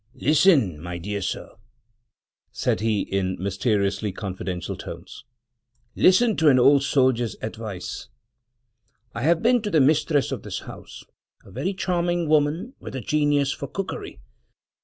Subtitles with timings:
[0.15, 1.51] "Listen, my dear sir,"
[2.51, 5.25] said he, in mysteriously confidential tones
[5.95, 8.07] —"listen to an old soldier's advice.
[9.13, 11.03] I have been to the mistress of the house
[11.45, 14.19] (a very charming woman, with a genius for cookery!)